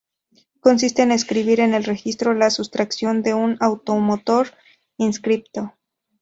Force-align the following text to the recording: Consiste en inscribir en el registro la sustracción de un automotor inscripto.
Consiste 0.61 1.03
en 1.03 1.11
inscribir 1.11 1.59
en 1.59 1.75
el 1.75 1.83
registro 1.83 2.33
la 2.33 2.49
sustracción 2.49 3.21
de 3.21 3.35
un 3.35 3.57
automotor 3.59 4.47
inscripto. 4.97 5.75